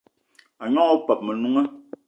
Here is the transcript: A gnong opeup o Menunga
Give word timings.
A 0.61 0.63
gnong 0.69 0.91
opeup 0.95 1.19
o 1.21 1.25
Menunga 1.27 1.63